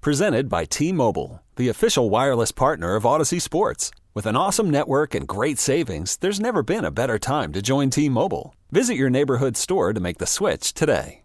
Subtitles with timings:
[0.00, 3.90] Presented by T Mobile, the official wireless partner of Audacy Sports.
[4.14, 7.90] With an awesome network and great savings, there's never been a better time to join
[7.90, 8.54] T Mobile.
[8.70, 11.24] Visit your neighborhood store to make the switch today.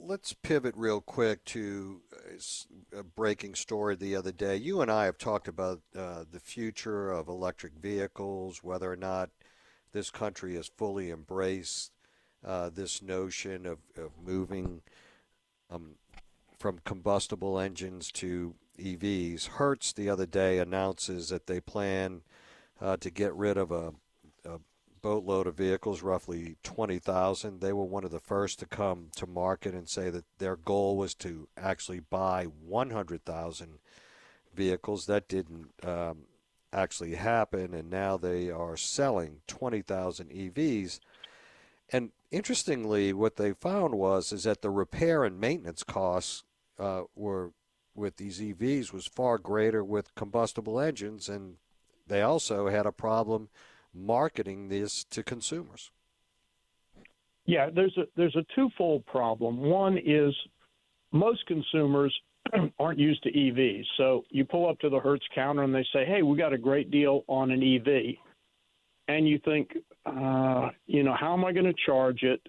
[0.00, 2.00] Let's pivot real quick to
[2.96, 4.56] a breaking story the other day.
[4.56, 9.28] You and I have talked about uh, the future of electric vehicles, whether or not
[9.92, 11.92] this country has fully embraced
[12.42, 14.80] uh, this notion of, of moving
[15.68, 15.96] um,
[16.66, 19.46] from combustible engines to EVs.
[19.46, 22.22] Hertz the other day announces that they plan
[22.80, 23.92] uh, to get rid of a,
[24.44, 24.58] a
[25.00, 27.60] boatload of vehicles, roughly 20,000.
[27.60, 30.96] They were one of the first to come to market and say that their goal
[30.96, 33.78] was to actually buy 100,000
[34.52, 35.06] vehicles.
[35.06, 36.22] That didn't um,
[36.72, 40.98] actually happen, and now they are selling 20,000 EVs.
[41.92, 46.42] And interestingly, what they found was is that the repair and maintenance costs
[46.78, 47.52] uh, were
[47.94, 51.56] with these EVs was far greater with combustible engines, and
[52.06, 53.48] they also had a problem
[53.94, 55.90] marketing this to consumers.
[57.46, 59.58] Yeah, there's a there's a twofold problem.
[59.58, 60.34] One is
[61.12, 62.14] most consumers
[62.78, 63.84] aren't used to EVs.
[63.96, 66.58] So you pull up to the Hertz counter and they say, "Hey, we got a
[66.58, 68.16] great deal on an EV,"
[69.08, 72.40] and you think, uh, you know, how am I going to charge it?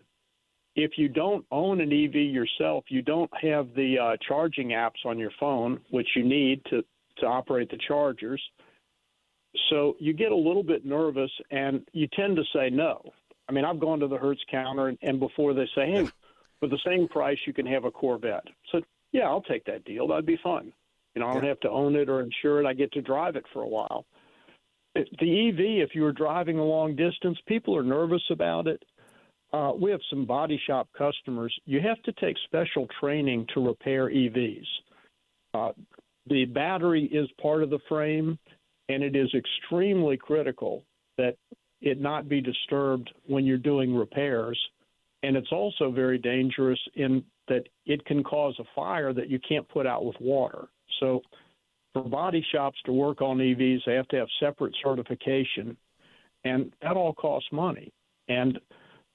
[0.78, 5.18] If you don't own an EV yourself, you don't have the uh, charging apps on
[5.18, 6.84] your phone, which you need to
[7.18, 8.40] to operate the chargers.
[9.72, 13.02] So you get a little bit nervous, and you tend to say no.
[13.50, 16.08] I mean, I've gone to the Hertz counter, and, and before they say, "Hey,
[16.60, 18.80] for the same price, you can have a Corvette," so
[19.12, 20.08] yeah, I'll take that deal.
[20.08, 20.72] That'd be fun.
[21.16, 22.68] You know, I don't have to own it or insure it.
[22.68, 24.06] I get to drive it for a while.
[24.94, 28.84] The EV, if you were driving a long distance, people are nervous about it.
[29.54, 31.54] Uh, we have some body shop customers.
[31.66, 34.66] You have to take special training to repair EVs.
[35.54, 35.72] Uh,
[36.30, 38.38] the battery is part of the frame,
[38.90, 40.84] and it is extremely critical
[41.18, 41.36] that
[41.82, 44.60] it not be disturbed when you're doing repairs.
[45.24, 49.68] And it's also very dangerous in that it can cause a fire that you can't
[49.70, 50.68] put out with water.
[51.00, 51.22] So,
[51.94, 55.78] for body shops to work on EVs, they have to have separate certification,
[56.44, 57.92] and that all costs money.
[58.28, 58.60] And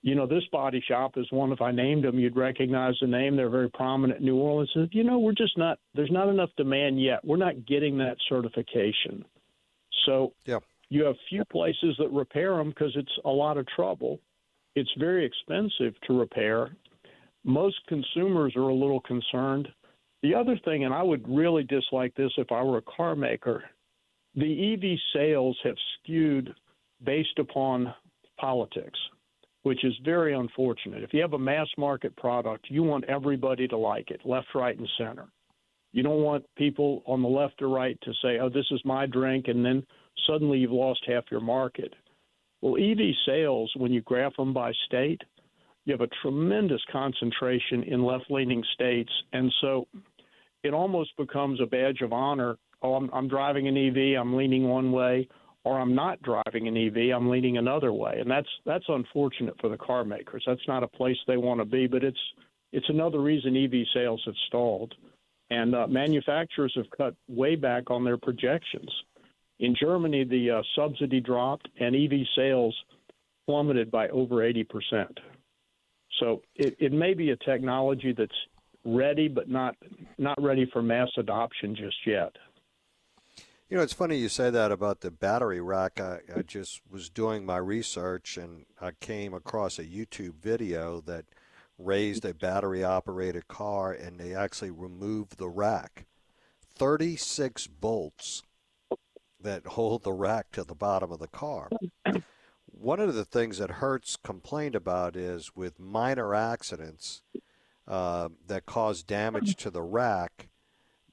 [0.02, 1.52] you know, this body shop is one.
[1.52, 3.36] If I named them, you'd recognize the name.
[3.36, 4.70] They're very prominent in New Orleans.
[4.90, 5.78] You know, we're just not.
[5.94, 7.24] There's not enough demand yet.
[7.24, 9.24] We're not getting that certification.
[10.06, 10.58] So yeah.
[10.88, 14.20] you have few places that repair them because it's a lot of trouble.
[14.74, 16.72] It's very expensive to repair,
[17.44, 19.68] most consumers are a little concerned.
[20.22, 23.64] The other thing, and I would really dislike this if I were a car maker,
[24.34, 26.54] the EV sales have skewed
[27.04, 27.92] based upon
[28.38, 28.98] politics,
[29.62, 31.02] which is very unfortunate.
[31.02, 34.76] If you have a mass market product, you want everybody to like it, left, right,
[34.76, 35.28] and center.
[35.92, 39.06] You don't want people on the left or right to say, oh, this is my
[39.06, 39.84] drink, and then
[40.26, 41.94] suddenly you've lost half your market.
[42.60, 45.20] Well, EV sales, when you graph them by state,
[45.84, 49.10] you have a tremendous concentration in left leaning states.
[49.32, 49.86] And so
[50.62, 52.56] it almost becomes a badge of honor.
[52.82, 55.28] Oh, I'm, I'm driving an EV, I'm leaning one way,
[55.64, 58.18] or I'm not driving an EV, I'm leaning another way.
[58.20, 60.42] And that's that's unfortunate for the car makers.
[60.46, 62.18] That's not a place they want to be, but it's
[62.72, 64.94] it's another reason EV sales have stalled.
[65.50, 68.90] And uh, manufacturers have cut way back on their projections.
[69.60, 72.74] In Germany, the uh, subsidy dropped and EV sales
[73.46, 75.20] plummeted by over 80 percent.
[76.20, 78.32] So it, it may be a technology that's
[78.84, 79.76] ready, but not
[80.18, 82.32] not ready for mass adoption just yet.
[83.72, 85.98] You know, it's funny you say that about the battery rack.
[85.98, 91.24] I, I just was doing my research and I came across a YouTube video that
[91.78, 96.04] raised a battery operated car and they actually removed the rack.
[96.74, 98.42] 36 bolts
[99.40, 101.70] that hold the rack to the bottom of the car
[102.66, 107.22] one of the things that Hertz complained about is with minor accidents
[107.88, 110.48] uh, that cause damage to the rack,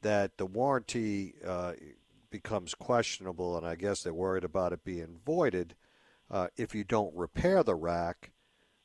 [0.02, 1.74] that the warranty uh,
[2.30, 5.76] becomes questionable, and I guess they're worried about it being voided
[6.30, 8.32] uh, if you don't repair the rack.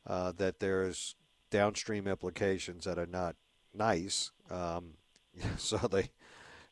[0.07, 1.15] Uh, that there's
[1.51, 3.37] downstream implications that are not
[3.73, 4.33] nice.
[4.51, 4.95] Um,
[5.57, 6.11] so they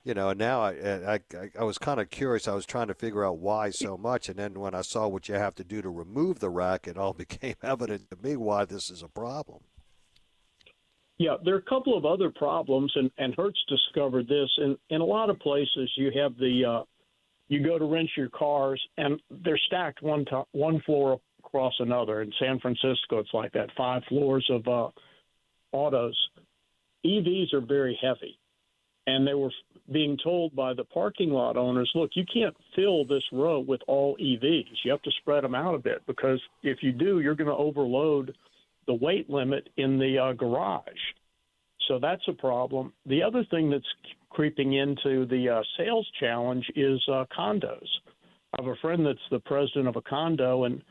[0.04, 1.20] you know, and now I, I,
[1.58, 2.48] I was kind of curious.
[2.48, 5.28] I was trying to figure out why so much, and then when I saw what
[5.28, 8.64] you have to do to remove the rack, it all became evident to me why
[8.64, 9.60] this is a problem.
[11.22, 14.50] Yeah, there are a couple of other problems, and, and Hertz discovered this.
[14.58, 16.82] In, in a lot of places, you have the uh,
[17.46, 22.22] you go to rent your cars, and they're stacked one to, one floor across another.
[22.22, 24.88] In San Francisco, it's like that, five floors of uh,
[25.70, 26.18] autos.
[27.06, 28.36] EVs are very heavy,
[29.06, 29.52] and they were
[29.92, 34.16] being told by the parking lot owners, look, you can't fill this row with all
[34.16, 34.74] EVs.
[34.84, 37.54] You have to spread them out a bit because if you do, you're going to
[37.54, 38.34] overload
[38.86, 40.82] the weight limit in the uh, garage.
[41.88, 42.92] So that's a problem.
[43.06, 43.84] The other thing that's
[44.30, 47.86] creeping into the uh, sales challenge is uh, condos.
[48.52, 50.82] I have a friend that's the president of a condo, and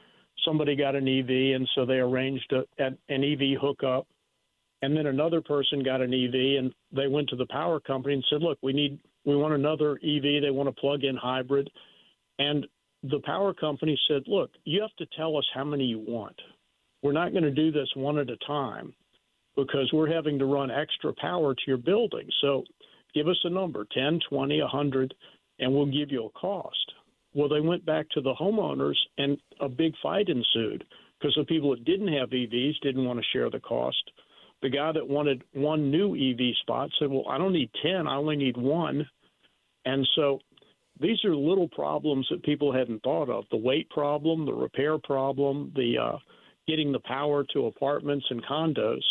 [0.46, 4.08] somebody got an EV, and so they arranged a, an EV hookup.
[4.84, 8.26] And then another person got an EV, and they went to the power company and
[8.30, 10.42] said, "Look, we need, we want another EV.
[10.42, 11.70] They want a plug-in hybrid."
[12.40, 12.66] And
[13.04, 16.36] the power company said, "Look, you have to tell us how many you want.
[17.02, 18.94] We're not going to do this one at a time
[19.56, 22.28] because we're having to run extra power to your building.
[22.42, 22.64] So
[23.14, 25.14] give us a number 10, 20, 100,
[25.60, 26.94] and we'll give you a cost.
[27.34, 30.84] Well, they went back to the homeowners, and a big fight ensued
[31.20, 34.12] because the people that didn't have EVs didn't want to share the cost.
[34.62, 38.16] The guy that wanted one new EV spot said, Well, I don't need 10, I
[38.16, 39.08] only need one.
[39.86, 40.40] And so
[41.00, 45.72] these are little problems that people hadn't thought of the weight problem, the repair problem,
[45.76, 46.18] the uh,
[46.72, 49.04] getting the power to apartments and condos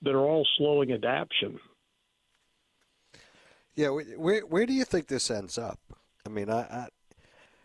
[0.00, 1.60] that are all slowing adoption.
[3.74, 5.78] Yeah, where where do you think this ends up?
[6.24, 6.88] I mean, I, I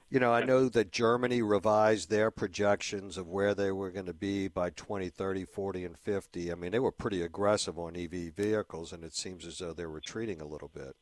[0.10, 4.14] you know, I know that Germany revised their projections of where they were going to
[4.14, 6.52] be by 2030, 40, and 50.
[6.52, 9.90] I mean, they were pretty aggressive on EV vehicles, and it seems as though they're
[9.90, 10.96] retreating a little bit.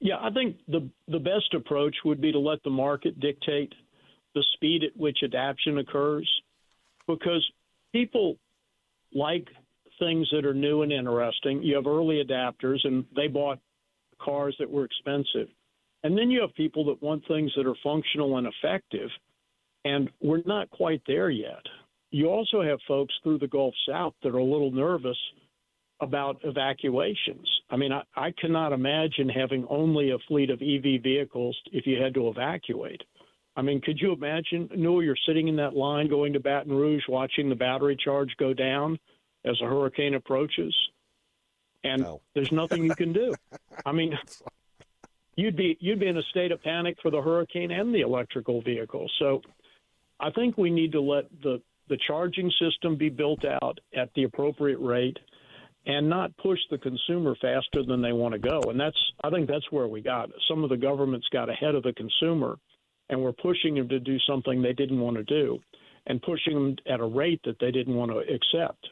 [0.00, 3.72] Yeah, I think the the best approach would be to let the market dictate
[4.34, 6.28] the speed at which adoption occurs,
[7.08, 7.44] because
[7.92, 8.36] people
[9.12, 9.48] like
[9.98, 11.62] things that are new and interesting.
[11.62, 13.58] You have early adapters, and they bought
[14.20, 15.48] cars that were expensive.
[16.04, 19.10] And then you have people that want things that are functional and effective,
[19.84, 21.62] and we're not quite there yet.
[22.10, 25.18] You also have folks through the Gulf South that are a little nervous
[26.00, 27.46] about evacuations.
[27.70, 32.00] I mean, I, I cannot imagine having only a fleet of EV vehicles if you
[32.00, 33.02] had to evacuate.
[33.58, 37.02] I mean, could you imagine, Newell, you're sitting in that line going to Baton Rouge
[37.08, 38.96] watching the battery charge go down
[39.44, 40.72] as a hurricane approaches?
[41.82, 42.20] And no.
[42.36, 43.34] there's nothing you can do.
[43.84, 44.16] I mean,
[45.34, 48.62] you'd be you'd be in a state of panic for the hurricane and the electrical
[48.62, 49.10] vehicle.
[49.18, 49.42] So
[50.20, 54.22] I think we need to let the the charging system be built out at the
[54.22, 55.18] appropriate rate
[55.84, 58.60] and not push the consumer faster than they want to go.
[58.70, 60.30] And that's I think that's where we got.
[60.48, 62.56] Some of the governments got ahead of the consumer
[63.08, 65.58] and we're pushing them to do something they didn't want to do
[66.06, 68.88] and pushing them at a rate that they didn't want to accept.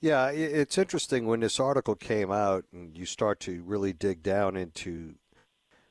[0.00, 4.56] Yeah, it's interesting when this article came out and you start to really dig down
[4.56, 5.16] into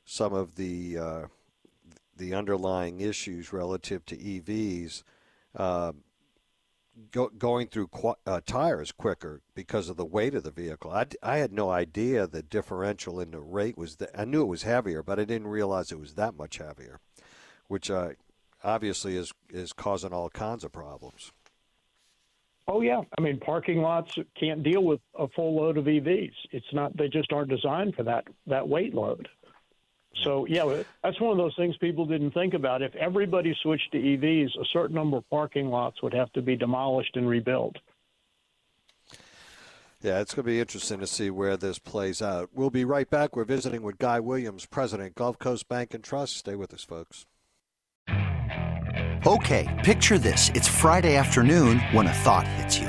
[0.04, 1.26] some of the uh,
[2.16, 5.04] the underlying issues relative to EVs.
[5.54, 5.92] Uh,
[7.10, 10.90] go, going through qu- uh, tires quicker because of the weight of the vehicle.
[10.90, 14.10] I, I had no idea the differential in the rate was that.
[14.18, 17.00] I knew it was heavier, but I didn't realize it was that much heavier,
[17.68, 18.10] which uh,
[18.62, 21.32] obviously is is causing all kinds of problems.
[22.68, 26.32] Oh yeah, I mean parking lots can't deal with a full load of EVs.
[26.52, 29.28] It's not they just aren't designed for that that weight load.
[30.22, 32.82] So yeah, that's one of those things people didn't think about.
[32.82, 36.56] If everybody switched to EVs, a certain number of parking lots would have to be
[36.56, 37.76] demolished and rebuilt.
[40.02, 42.48] Yeah, it's going to be interesting to see where this plays out.
[42.54, 43.36] We'll be right back.
[43.36, 46.38] We're visiting with Guy Williams, President, Gulf Coast Bank and Trust.
[46.38, 47.26] Stay with us, folks.
[49.26, 50.50] Okay, picture this.
[50.54, 52.88] It's Friday afternoon when a thought hits you.